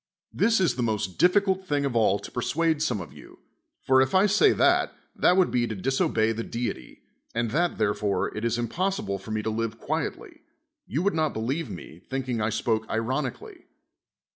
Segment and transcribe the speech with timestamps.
[0.33, 2.81] This is the most dififi 80 S O CRATES cult thins: of all to persuade
[2.81, 3.37] some of you.
[3.83, 7.03] For if I say that that would be to disohey the deity,
[7.35, 10.41] and that therefore it is impossible for me to live quietly,
[10.87, 13.67] you would not believe me, thinking I spoke ironically.